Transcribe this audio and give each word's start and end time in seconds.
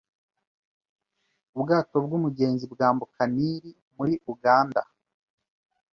Ubwato 1.55 1.95
bw'umugezi 2.05 2.65
bwambuka 2.73 3.21
Nili 3.35 3.71
muri 3.95 4.13
Uganda 4.33 4.81